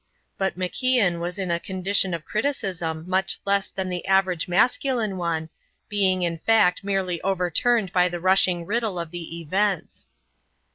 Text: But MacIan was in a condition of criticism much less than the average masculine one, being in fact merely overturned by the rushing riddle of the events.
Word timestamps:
But 0.39 0.57
MacIan 0.57 1.19
was 1.19 1.37
in 1.37 1.51
a 1.51 1.59
condition 1.59 2.15
of 2.15 2.25
criticism 2.25 3.05
much 3.07 3.39
less 3.45 3.67
than 3.69 3.87
the 3.87 4.07
average 4.07 4.47
masculine 4.47 5.15
one, 5.15 5.49
being 5.89 6.23
in 6.23 6.39
fact 6.39 6.83
merely 6.83 7.21
overturned 7.21 7.93
by 7.93 8.09
the 8.09 8.19
rushing 8.19 8.65
riddle 8.65 8.97
of 8.97 9.11
the 9.11 9.39
events. 9.41 10.07